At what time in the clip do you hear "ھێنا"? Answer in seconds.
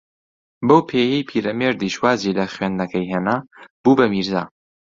3.11-3.37